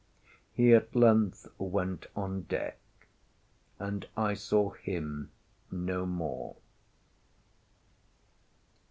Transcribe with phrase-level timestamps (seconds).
[0.51, 2.79] He at length went on deck,
[3.77, 5.29] and I saw him
[5.69, 6.55] no more.